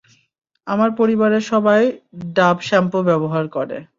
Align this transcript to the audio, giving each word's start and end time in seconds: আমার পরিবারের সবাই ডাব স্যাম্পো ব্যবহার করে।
আমার 0.67 0.89
পরিবারের 0.99 1.43
সবাই 1.51 1.81
ডাব 2.35 2.57
স্যাম্পো 2.67 2.99
ব্যবহার 3.09 3.45
করে। 3.55 3.77